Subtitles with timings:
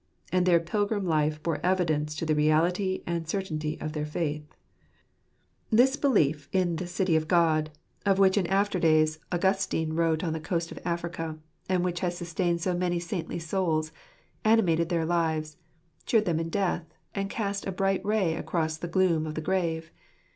[0.31, 4.41] And their pilgrim life bore evidence to the reality and certainty of their faith.
[5.69, 7.69] This belief in" the city of God,"
[8.03, 10.33] of which in after days ■* (8/ljese nil hifib tit JFattfr." i4S Augustine wrote on
[10.33, 11.37] the coast of Africa,
[11.69, 13.91] and which has sustained so many saintly souls,
[14.43, 15.57] animated their lives,
[16.07, 16.83] cheered them in death,
[17.13, 19.91] and cast a bright ray across the gloom of the grave.